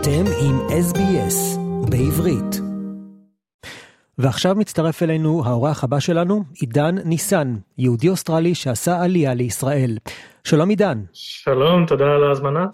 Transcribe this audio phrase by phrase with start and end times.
[0.00, 1.58] אתם עם SBS
[1.90, 2.60] בעברית.
[4.18, 9.98] ועכשיו מצטרף אלינו האורח הבא שלנו, עידן ניסן, יהודי אוסטרלי שעשה עלייה לישראל.
[10.44, 10.98] שלום עידן.
[11.12, 12.66] שלום, תודה על ההזמנה.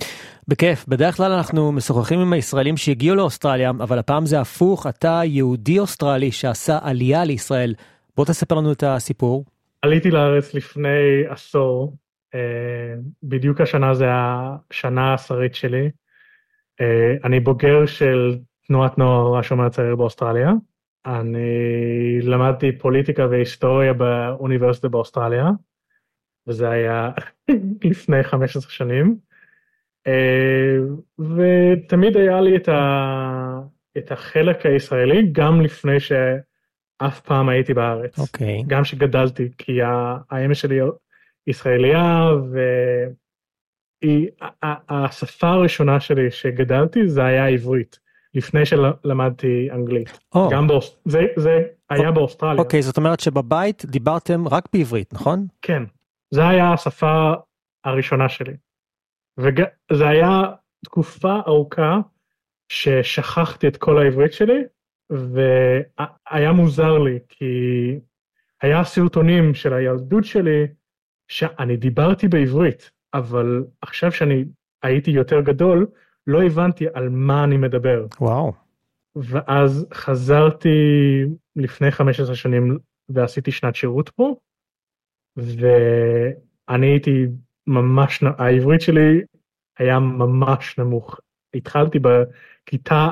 [0.49, 5.79] בכיף, בדרך כלל אנחנו משוחחים עם הישראלים שהגיעו לאוסטרליה, אבל הפעם זה הפוך, אתה יהודי
[5.79, 7.75] אוסטרלי שעשה עלייה לישראל.
[8.17, 9.45] בוא תספר לנו את הסיפור.
[9.83, 11.97] עליתי לארץ לפני עשור,
[12.35, 12.41] אה,
[13.23, 15.91] בדיוק השנה זה השנה העשירית שלי.
[16.81, 20.53] אה, אני בוגר של תנועת נוער השומר הצעיר באוסטרליה.
[21.07, 25.51] אני למדתי פוליטיקה והיסטוריה באוניברסיטה באוסטרליה,
[26.47, 27.11] וזה היה
[27.91, 29.17] לפני 15 שנים.
[30.07, 30.77] אה,
[31.19, 33.61] ותמיד היה לי את, ה...
[33.99, 38.19] את החלק הישראלי גם לפני שאף פעם הייתי בארץ.
[38.19, 38.61] אוקיי.
[38.61, 38.65] Okay.
[38.67, 39.79] גם שגדלתי, כי
[40.31, 40.79] האמא שלי
[41.47, 42.29] ישראליה,
[44.03, 48.05] והשפה הראשונה שלי שגדלתי זה היה עברית.
[48.35, 50.19] לפני שלמדתי אנגלית.
[50.35, 50.39] Oh.
[50.51, 50.97] גם באוס...
[51.05, 52.13] זה, זה היה oh.
[52.13, 52.63] באוסטרליה.
[52.63, 55.47] אוקיי, okay, זאת אומרת שבבית דיברתם רק בעברית, נכון?
[55.63, 55.83] כן,
[56.31, 57.33] זה היה השפה
[57.85, 58.53] הראשונה שלי.
[59.39, 60.43] וזה היה
[60.85, 62.01] תקופה ארוכה
[62.69, 64.63] ששכחתי את כל העברית שלי,
[65.11, 67.45] והיה מוזר לי, כי
[68.63, 70.67] היה סרטונים של הילדות שלי,
[71.29, 74.45] שאני דיברתי בעברית, אבל עכשיו שאני
[74.83, 75.87] הייתי יותר גדול,
[76.27, 78.07] לא הבנתי על מה אני מדבר.
[78.21, 78.53] וואו.
[79.17, 80.79] ואז חזרתי
[81.57, 84.35] לפני 15 שנים ועשיתי שנת שירות פה,
[85.37, 87.27] ואני הייתי
[87.67, 89.21] ממש, העברית שלי
[89.79, 91.21] היה ממש נמוך.
[91.55, 93.09] התחלתי בכיתה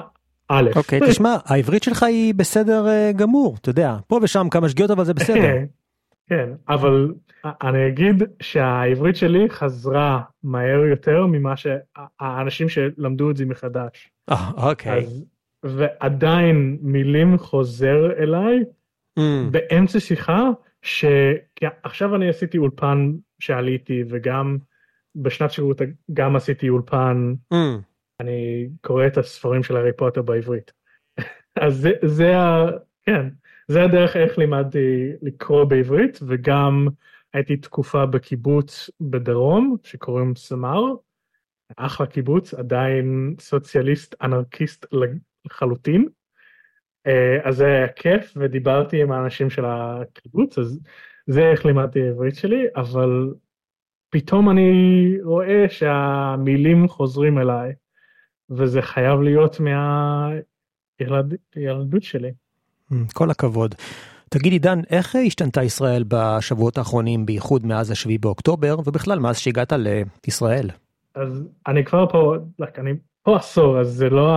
[0.48, 0.70] א'.
[0.76, 4.90] אוקיי, okay, תשמע, העברית שלך היא בסדר uh, גמור, אתה יודע, פה ושם כמה שגיאות
[4.90, 5.56] אבל זה בסדר.
[6.28, 14.10] כן, אבל אני אגיד שהעברית שלי חזרה מהר יותר ממה שהאנשים שלמדו את זה מחדש.
[14.30, 15.06] אה, אוקיי.
[15.62, 18.60] ועדיין מילים חוזר אליי
[19.18, 19.22] mm.
[19.50, 20.48] באמצע שיחה,
[20.82, 24.58] שעכשיו אני עשיתי אולפן שעליתי וגם
[25.16, 25.80] בשנת שירות
[26.12, 27.56] גם עשיתי אולפן, mm.
[28.20, 30.72] אני קורא את הספרים של הארי פוטר בעברית.
[31.62, 32.66] אז זה, זה ה...
[33.02, 33.28] כן.
[33.72, 36.88] זה הדרך איך לימדתי לקרוא בעברית, וגם
[37.32, 40.80] הייתי תקופה בקיבוץ בדרום, שקוראים סמר,
[41.76, 44.86] אחלה קיבוץ, עדיין סוציאליסט אנרכיסט
[45.44, 46.08] לחלוטין.
[47.06, 50.80] אה, אז זה היה כיף, ודיברתי עם האנשים של הקיבוץ, אז
[51.26, 53.34] זה איך לימדתי עברית שלי, אבל
[54.10, 54.72] פתאום אני
[55.22, 57.72] רואה שהמילים חוזרים אליי,
[58.50, 59.56] וזה חייב להיות
[61.00, 62.32] מהילדות שלי.
[63.14, 63.74] כל הכבוד.
[64.28, 69.72] תגיד עידן, איך השתנתה ישראל בשבועות האחרונים, בייחוד מאז השביעי באוקטובר, ובכלל מאז שהגעת
[70.26, 70.70] לישראל?
[71.14, 72.34] אז אני כבר פה,
[72.78, 72.90] אני
[73.22, 74.36] פה עשור, אז זה לא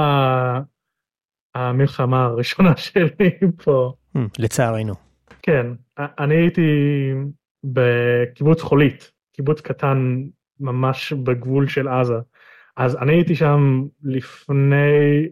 [1.55, 3.29] המלחמה הראשונה שלי
[3.63, 3.93] פה.
[4.39, 4.93] לצערנו.
[5.41, 5.67] כן,
[5.97, 6.61] אני הייתי
[7.63, 10.23] בקיבוץ חולית, קיבוץ קטן
[10.59, 12.19] ממש בגבול של עזה.
[12.77, 15.27] אז אני הייתי שם לפני,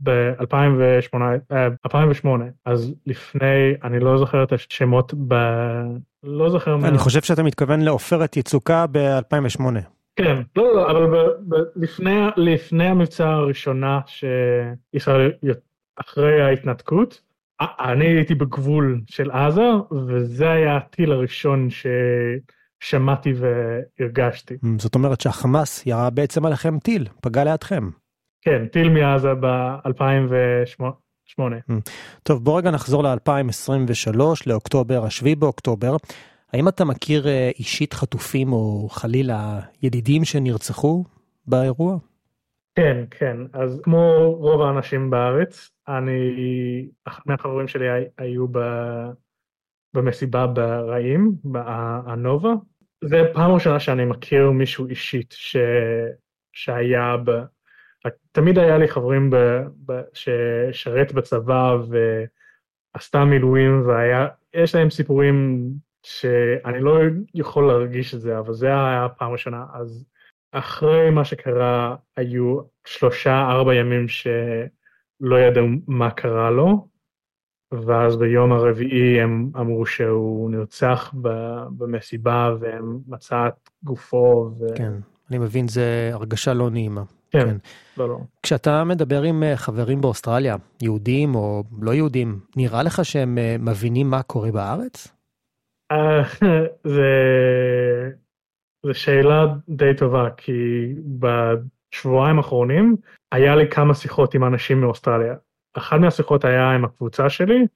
[0.00, 1.16] ב-2008,
[1.86, 5.34] 2008, אז לפני, אני לא זוכר את השמות, ב...
[6.22, 6.88] לא זוכר מה...
[6.88, 9.62] אני חושב שאתה מתכוון לעופרת יצוקה ב-2008.
[10.16, 11.16] כן, לא, לא, אבל ב,
[11.48, 15.32] ב, לפני, לפני המבצע הראשונה שישראל,
[15.96, 17.22] אחרי ההתנתקות,
[17.60, 19.70] אני הייתי בגבול של עזה,
[20.08, 21.86] וזה היה הטיל הראשון ש...
[22.80, 24.54] שמעתי והרגשתי.
[24.54, 27.90] Mm, זאת אומרת שהחמאס ירה בעצם עליכם טיל, פגע לידכם.
[28.42, 30.82] כן, טיל מעזה ב-2008.
[31.40, 31.72] Mm.
[32.22, 35.96] טוב, בוא רגע נחזור ל-2023, לאוקטובר, השביעי באוקטובר.
[36.52, 41.04] האם אתה מכיר אה, אישית חטופים או חלילה ידידים שנרצחו
[41.46, 41.98] באירוע?
[42.74, 43.36] כן, כן.
[43.52, 46.88] אז כמו רוב האנשים בארץ, אני,
[47.26, 47.86] מהחברים שלי
[48.18, 48.58] היו ב...
[49.94, 51.32] במסיבה ברעים,
[52.06, 52.52] הנובה.
[53.04, 55.56] זה פעם ראשונה שאני מכיר מישהו אישית ש...
[56.52, 57.30] שהיה ב...
[58.32, 59.36] תמיד היה לי חברים ב...
[59.86, 60.00] ב...
[60.12, 61.76] ששרת בצבא
[62.94, 65.68] ועשתה מילואים והיה, יש להם סיפורים
[66.02, 66.98] שאני לא
[67.34, 69.64] יכול להרגיש את זה, אבל זה היה הפעם ראשונה.
[69.74, 70.06] אז
[70.52, 76.88] אחרי מה שקרה, היו שלושה, ארבע ימים שלא ידעו מה קרה לו,
[77.72, 81.14] ואז ביום הרביעי הם אמרו שהוא נרצח
[81.78, 84.50] במסיבה והם מצא את גופו.
[84.58, 84.66] ו...
[84.76, 84.92] כן,
[85.30, 87.02] אני מבין, זה הרגשה לא נעימה.
[87.30, 87.56] כן, כן,
[87.96, 88.18] לא, לא.
[88.42, 94.10] כשאתה מדבר עם אה, חברים באוסטרליה, יהודים או לא יהודים, נראה לך שהם אה, מבינים
[94.10, 95.08] מה קורה בארץ?
[95.92, 96.22] אה,
[96.94, 97.10] זה...
[98.86, 100.52] זו שאלה די טובה, כי
[101.18, 102.96] בשבועיים האחרונים
[103.32, 105.34] היה לי כמה שיחות עם אנשים מאוסטרליה.
[105.74, 107.66] אחת מהשיחות היה עם הקבוצה שלי,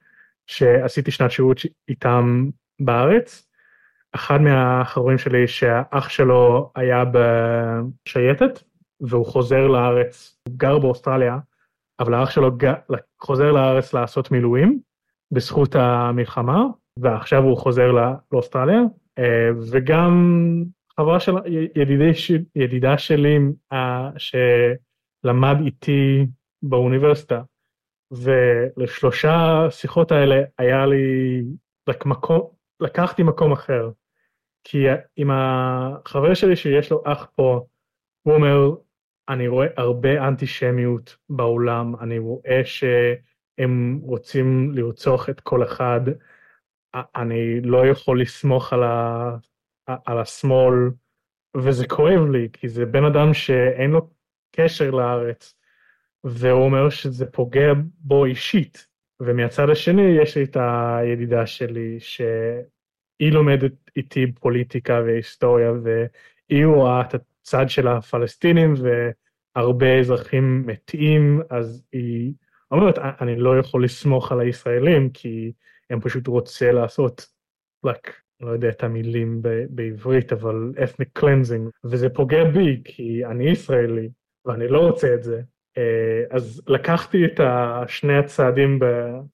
[0.47, 1.57] שעשיתי שנת שירות
[1.89, 2.49] איתם
[2.79, 3.47] בארץ.
[4.15, 8.63] אחד מהחברים שלי שהאח שלו היה בשייטת,
[9.01, 11.37] והוא חוזר לארץ, הוא גר באוסטרליה,
[11.99, 12.51] אבל האח שלו
[13.21, 14.79] חוזר לארץ לעשות מילואים
[15.31, 16.63] בזכות המלחמה,
[16.99, 17.91] ועכשיו הוא חוזר
[18.31, 18.81] לאוסטרליה,
[19.19, 20.13] אה, וגם
[20.97, 21.33] חברה של
[21.75, 22.11] ידידי,
[22.55, 23.39] ידידה שלי
[23.73, 26.25] אה, שלמד איתי
[26.63, 27.41] באוניברסיטה,
[28.11, 31.41] ולשלושה שיחות האלה היה לי
[31.89, 33.89] רק מקום, לקחתי מקום אחר.
[34.63, 34.77] כי
[35.15, 37.65] עם החבר שלי שיש לו אח פה,
[38.23, 38.75] הוא אומר,
[39.29, 46.01] אני רואה הרבה אנטישמיות בעולם, אני רואה שהם רוצים לרצוח את כל אחד,
[47.15, 49.37] אני לא יכול לסמוך על, ה,
[49.87, 50.73] על השמאל,
[51.57, 54.09] וזה כואב לי, כי זה בן אדם שאין לו
[54.55, 55.55] קשר לארץ,
[56.23, 58.87] והוא אומר שזה פוגע בו אישית.
[59.19, 67.13] ומהצד השני יש לי את הידידה שלי, שהיא לומדת איתי פוליטיקה והיסטוריה, והיא רואה את
[67.13, 68.73] הצד של הפלסטינים,
[69.55, 72.33] והרבה אזרחים מתים, אז היא
[72.71, 75.51] אומרת, אני לא יכול לסמוך על הישראלים, כי
[75.89, 77.27] הם פשוט רוצה לעשות,
[77.87, 84.09] like, לא יודע את המילים בעברית, אבל ethnic cleansing, וזה פוגע בי, כי אני ישראלי,
[84.45, 85.41] ואני לא רוצה את זה.
[85.77, 85.83] אה,
[86.31, 87.39] אז לקחתי את
[87.87, 88.85] שני הצעדים ב,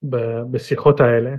[0.02, 0.16] ב,
[0.50, 1.30] בשיחות האלה.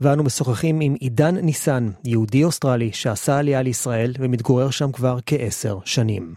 [0.00, 6.34] ואנו משוחחים עם עידן ניסן, יהודי אוסטרלי שעשה עלייה לישראל ומתגורר שם כבר כעשר שנים.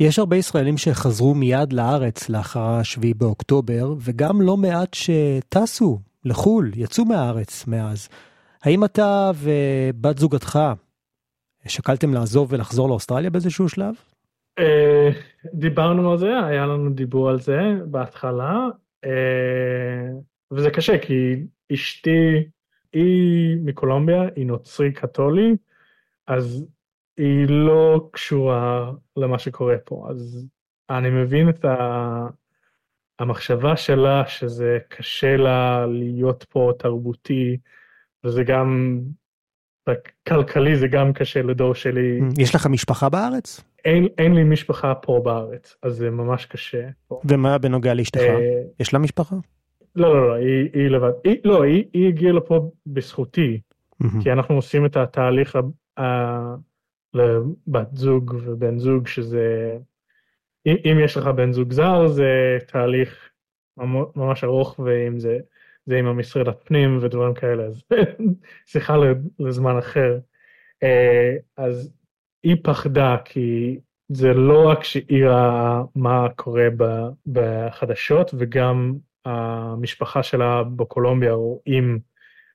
[0.00, 7.04] יש הרבה ישראלים שחזרו מיד לארץ לאחר השביעי באוקטובר, וגם לא מעט שטסו לחו"ל, יצאו
[7.04, 8.08] מהארץ מאז.
[8.62, 10.58] האם אתה ובת זוגתך
[11.66, 13.94] שקלתם לעזוב ולחזור לאוסטרליה באיזשהו שלב?
[14.58, 15.10] אה,
[15.54, 18.68] דיברנו על זה, היה לנו דיבור על זה בהתחלה,
[19.04, 20.08] אה,
[20.50, 22.48] וזה קשה כי אשתי
[22.92, 25.56] היא מקולומביה, היא נוצרי קתולי,
[26.26, 26.66] אז
[27.16, 30.46] היא לא קשורה למה שקורה פה, אז
[30.90, 32.26] אני מבין את ה...
[33.18, 37.56] המחשבה שלה שזה קשה לה להיות פה תרבותי,
[38.24, 39.00] וזה גם
[40.28, 42.20] כלכלי זה גם קשה לדור שלי.
[42.38, 43.64] יש לך משפחה בארץ?
[43.84, 46.88] אין, אין לי משפחה פה בארץ, אז זה ממש קשה.
[47.08, 47.20] פה.
[47.24, 48.20] ומה בנוגע לאשתך?
[48.20, 49.36] אה, יש לה משפחה?
[49.96, 51.12] לא, לא, לא, היא, היא לבד.
[51.24, 53.60] היא, לא, היא, היא הגיעה לפה בזכותי,
[54.22, 55.56] כי אנחנו עושים את התהליך
[55.98, 56.00] ה,
[57.14, 59.76] לבת זוג ובן זוג, שזה...
[60.66, 63.30] אם יש לך בן זוג זר, זה תהליך
[64.16, 65.38] ממש ארוך, ואם זה,
[65.86, 67.82] זה עם המשרד הפנים ודברים כאלה, אז
[68.72, 68.96] שיחה
[69.38, 70.18] לזמן אחר.
[70.82, 71.92] אה, אז
[72.44, 76.66] היא פחדה כי זה לא רק שהיא ראה מה קורה
[77.26, 78.94] בחדשות, וגם
[79.24, 82.00] המשפחה שלה בקולומביה רואים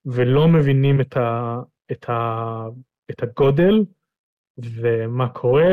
[0.05, 1.59] ולא מבינים את, ה,
[1.91, 2.65] את, ה,
[3.11, 3.85] את הגודל
[4.57, 5.65] ומה קורה,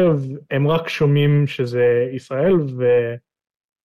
[0.51, 2.55] הם רק שומעים שזה ישראל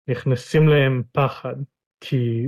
[0.09, 1.55] ונכנסים להם פחד,
[2.00, 2.47] כי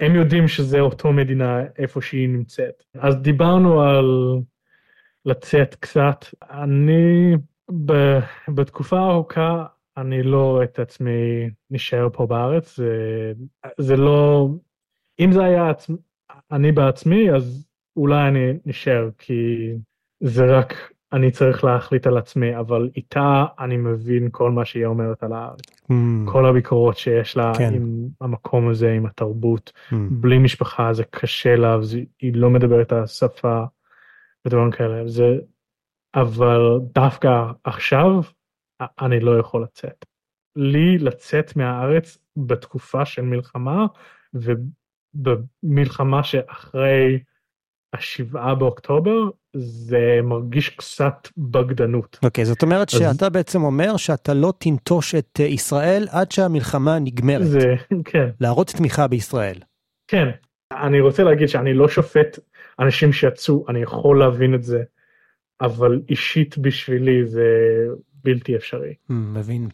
[0.00, 2.82] הם יודעים שזה אותו מדינה איפה שהיא נמצאת.
[2.94, 4.06] אז דיברנו על
[5.28, 6.24] לצאת קצת.
[6.50, 7.36] אני
[7.86, 9.66] ב, בתקופה ארוכה,
[9.96, 13.32] אני לא רואה את עצמי נשאר פה בארץ, זה,
[13.78, 14.48] זה לא,
[15.20, 15.94] אם זה היה עצמ,
[16.52, 19.70] אני בעצמי, אז אולי אני נשאר, כי
[20.20, 20.74] זה רק
[21.12, 25.60] אני צריך להחליט על עצמי, אבל איתה אני מבין כל מה שהיא אומרת על הארץ.
[25.92, 25.94] Mm.
[26.24, 27.74] כל הביקורות שיש לה כן.
[27.74, 29.94] עם המקום הזה, עם התרבות, mm.
[30.10, 31.76] בלי משפחה זה קשה לה,
[32.20, 33.64] היא לא מדברת את השפה.
[34.48, 35.38] ודברים כאלה, זה,
[36.14, 36.60] אבל
[36.94, 37.28] דווקא
[37.64, 38.06] עכשיו
[39.00, 40.04] אני לא יכול לצאת.
[40.56, 43.86] לי לצאת מהארץ בתקופה של מלחמה,
[45.14, 47.18] ובמלחמה שאחרי
[47.92, 52.18] השבעה באוקטובר, זה מרגיש קצת בגדנות.
[52.24, 53.00] אוקיי, okay, זאת אומרת אז...
[53.00, 57.46] שאתה בעצם אומר שאתה לא תנטוש את ישראל עד שהמלחמה נגמרת.
[57.46, 57.74] זה,
[58.04, 58.28] כן.
[58.40, 59.58] להראות תמיכה בישראל.
[60.10, 60.28] כן,
[60.72, 62.38] אני רוצה להגיד שאני לא שופט
[62.80, 64.82] אנשים שיצאו, אני יכול להבין את זה,
[65.60, 67.46] אבל אישית בשבילי זה
[68.24, 68.94] בלתי אפשרי.
[69.10, 69.68] Hmm, מבין.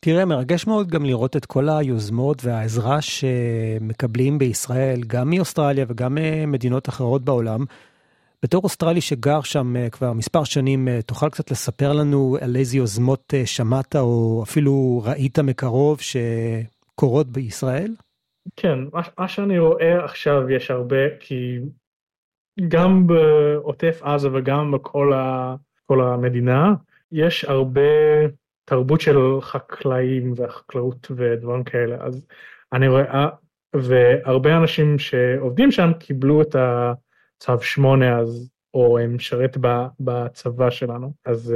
[0.00, 6.88] תראה, מרגש מאוד גם לראות את כל היוזמות והעזרה שמקבלים בישראל, גם מאוסטרליה וגם ממדינות
[6.88, 7.64] אחרות בעולם.
[8.42, 12.76] בתור אוסטרלי שגר שם אה, כבר מספר שנים, אה, תוכל קצת לספר לנו על איזה
[12.76, 17.94] יוזמות אה, שמעת או אפילו ראית מקרוב שקורות בישראל?
[18.56, 18.78] כן,
[19.18, 21.58] מה שאני רואה עכשיו יש הרבה, כי
[22.68, 25.56] גם בעוטף עזה וגם בכל ה,
[25.90, 26.74] המדינה,
[27.12, 27.80] יש הרבה
[28.64, 31.96] תרבות של חקלאים והחקלאות ודברים כאלה.
[32.00, 32.26] אז
[32.72, 33.28] אני רואה
[33.76, 39.56] והרבה אנשים שעובדים שם קיבלו את הצו 8 אז או משרת
[40.00, 41.12] בצבא שלנו.
[41.24, 41.54] אז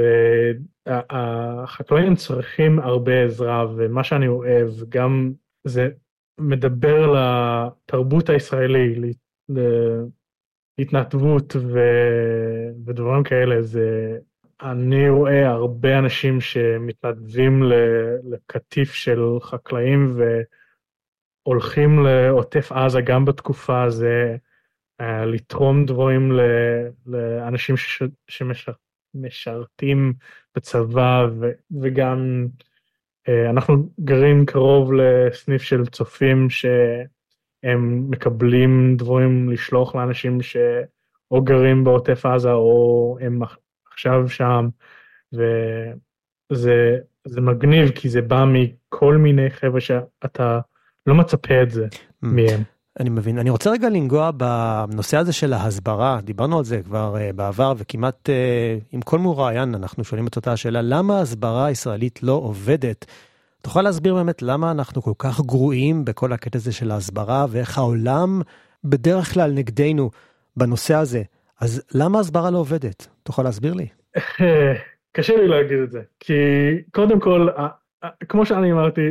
[0.87, 5.33] uh, החקלאים צריכים הרבה עזרה ומה שאני אוהב גם
[5.63, 5.89] זה
[6.39, 9.13] מדבר לתרבות הישראלי
[10.77, 11.79] להתנדבות ו...
[12.85, 14.17] ודברים כאלה זה
[14.61, 17.63] אני רואה הרבה אנשים שמתנדבים
[18.23, 20.15] לקטיף של חקלאים
[21.45, 24.05] והולכים לעוטף עזה גם בתקופה הזו,
[25.01, 26.31] אה, לתרום דברים
[27.05, 27.75] לאנשים
[28.27, 30.13] שמשרתים
[30.55, 31.27] בצבא
[31.81, 32.47] וגם
[33.27, 36.49] אה, אנחנו גרים קרוב לסניף של צופים
[37.61, 43.39] שהם מקבלים דברים לשלוח לאנשים שאו גרים בעוטף עזה או הם
[43.91, 44.67] עכשיו שם,
[45.33, 46.97] וזה
[47.27, 50.59] זה מגניב כי זה בא מכל מיני חבר'ה שאתה
[51.05, 51.97] לא מצפה את זה mm.
[52.21, 52.63] מהם.
[52.99, 53.39] אני מבין.
[53.39, 58.29] אני רוצה רגע לנגוע בנושא הזה של ההסברה, דיברנו על זה כבר uh, בעבר וכמעט
[58.29, 63.05] uh, עם כל מוראיין אנחנו שואלים את אותה השאלה, למה ההסברה הישראלית לא עובדת?
[63.65, 68.41] תוכל להסביר באמת למה אנחנו כל כך גרועים בכל הקטע הזה של ההסברה ואיך העולם
[68.83, 70.09] בדרך כלל נגדנו
[70.57, 71.23] בנושא הזה.
[71.61, 73.07] אז למה ההסברה לא עובדת?
[73.23, 73.87] תוכל להסביר לי?
[75.15, 76.33] קשה לי להגיד את זה, כי
[76.91, 77.47] קודם כל,
[78.29, 79.09] כמו שאני אמרתי,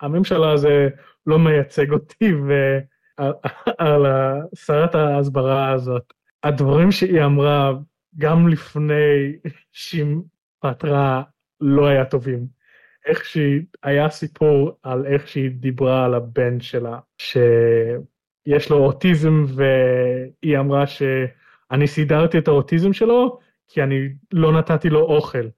[0.00, 0.88] הממשלה הזה
[1.26, 4.06] לא מייצג אותי, ועל
[4.54, 6.12] שרת ההסברה הזאת,
[6.42, 7.72] הדברים שהיא אמרה
[8.18, 9.32] גם לפני
[9.72, 10.16] שהיא
[10.60, 11.22] פתרה
[11.60, 12.57] לא היה טובים.
[13.08, 20.58] איך שהיא, היה סיפור על איך שהיא דיברה על הבן שלה, שיש לו אוטיזם, והיא
[20.58, 23.38] אמרה שאני סידרתי את האוטיזם שלו,
[23.68, 25.48] כי אני לא נתתי לו אוכל.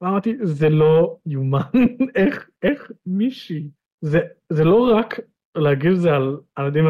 [0.00, 1.60] ואמרתי, זה לא יאומן,
[2.14, 3.68] איך, איך מישהי,
[4.00, 5.20] זה, זה לא רק
[5.54, 6.84] להגיד זה על ילדים,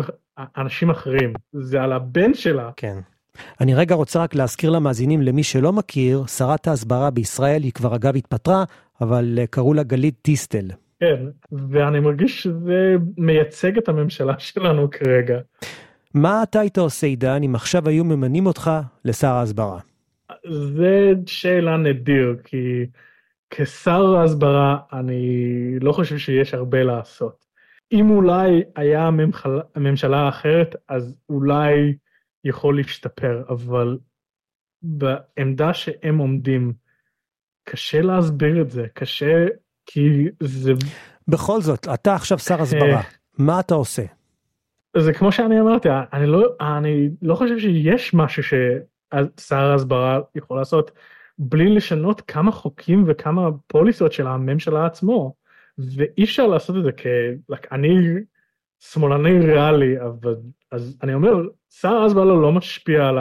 [0.57, 2.71] אנשים אחרים, זה על הבן שלה.
[2.77, 2.99] כן.
[3.61, 8.17] אני רגע רוצה רק להזכיר למאזינים, למי שלא מכיר, שרת ההסברה בישראל, היא כבר אגב
[8.17, 8.65] התפטרה,
[9.01, 10.71] אבל אה, קראו לה גלית דיסטל.
[11.01, 15.39] כן, ואני מרגיש שזה מייצג את הממשלה שלנו כרגע.
[16.15, 18.71] מה אתה היית עושה, עידן, אם עכשיו היו ממנים אותך
[19.05, 19.81] לשר ההסברה?
[20.51, 22.87] זה שאלה נדיר, כי
[23.51, 25.25] כשר ההסברה אני
[25.81, 27.45] לא חושב שיש הרבה לעשות.
[27.93, 29.11] אם אולי היה
[29.75, 31.95] הממשלה אחרת, אז אולי
[32.45, 33.99] יכול להשתפר, אבל
[34.83, 36.73] בעמדה שהם עומדים,
[37.65, 39.47] קשה להסביר את זה, קשה
[39.87, 40.73] כי זה...
[41.29, 43.03] בכל זאת, אתה עכשיו שר הסברה, אה.
[43.39, 44.03] מה אתה עושה?
[44.97, 48.55] זה כמו שאני אמרתי, אני לא, אני לא חושב שיש משהו ש...
[49.41, 50.91] שר ההסברה יכול לעשות
[51.39, 55.35] בלי לשנות כמה חוקים וכמה פוליסות של הממשלה עצמו.
[55.79, 57.09] ואי אפשר לעשות את זה כי
[57.73, 57.95] אני
[58.81, 60.37] שמאלני ריאלי, אבל
[60.73, 61.33] אז אני אומר,
[61.71, 63.19] שר ההסברה לא משפיע על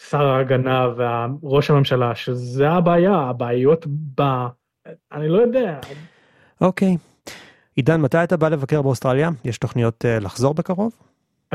[0.00, 3.86] שר ההגנה וראש הממשלה, שזה הבעיה, הבעיות
[4.20, 4.22] ב...
[5.12, 5.80] אני לא יודע.
[6.60, 6.96] אוקיי.
[6.96, 7.14] Okay.
[7.76, 9.30] עידן, מתי אתה בא לבקר באוסטרליה?
[9.44, 10.92] יש תוכניות uh, לחזור בקרוב?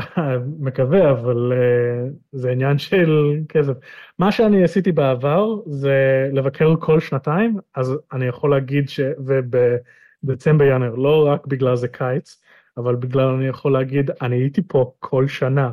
[0.66, 3.72] מקווה, אבל uh, זה עניין של כסף.
[4.18, 9.00] מה שאני עשיתי בעבר זה לבקר כל שנתיים, אז אני יכול להגיד ש...
[9.18, 12.40] ובדצמבר ינואר, לא רק בגלל זה קיץ,
[12.84, 15.70] אבל בגלל אני יכול להגיד, אני הייתי פה כל שנה.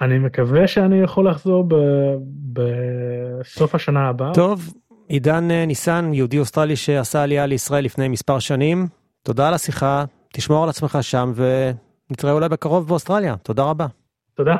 [0.00, 1.74] אני מקווה שאני יכול לחזור ב...
[2.52, 4.34] בסוף השנה הבאה.
[4.34, 4.74] טוב,
[5.08, 8.86] עידן אה, ניסן, יהודי אוסטרלי שעשה עלייה לישראל לפני מספר שנים,
[9.22, 11.70] תודה על השיחה, תשמור על עצמך שם ו...
[12.10, 13.36] נתראה אולי בקרוב באוסטרליה.
[13.36, 13.86] תודה רבה.
[14.34, 14.56] תודה.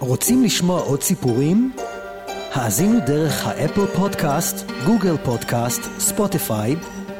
[0.00, 1.72] רוצים לשמוע עוד סיפורים?
[2.52, 6.76] האזינו דרך ה Apple Podcast, Google Podcast, Spotify,